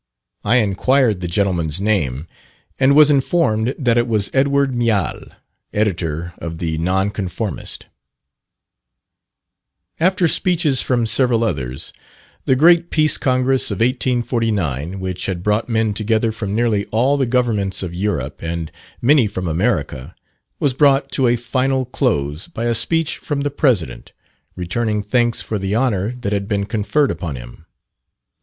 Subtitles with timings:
[0.43, 2.25] I inquired the gentleman's name,
[2.79, 5.25] and was informed that it was Edward Miall,
[5.75, 7.85] editor of the Nonconformist.
[9.99, 11.93] After speeches from several others,
[12.45, 17.27] the great Peace Congress of 1849, which had brought men together from nearly all the
[17.27, 18.71] governments of Europe, and
[19.03, 20.15] many from America,
[20.59, 24.13] was brought to a final close by a speech from the President,
[24.55, 27.67] returning thanks for the honour that had been conferred upon him.